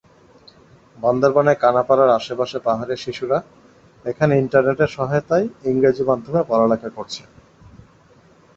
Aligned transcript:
বান্দরবানের 0.97 1.57
কানাপাড়ার 1.63 2.09
আশপাশের 2.09 2.61
পাহাড়ের 2.63 3.01
শিশুরা 3.05 3.37
এখানে 4.05 4.33
ইন্টারনেটের 4.37 4.93
সহায়তায় 4.97 5.45
ইংরেজি 5.63 6.03
মাধ্যমে 6.03 6.41
পড়ালেখা 6.49 6.89
করছে। 6.89 7.21